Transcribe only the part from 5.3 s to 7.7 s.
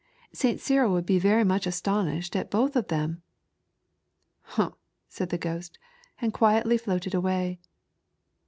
ghost, and quietly floated away.